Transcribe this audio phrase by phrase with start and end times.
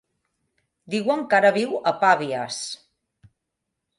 [0.93, 2.57] Diuen que ara viu a Pavies.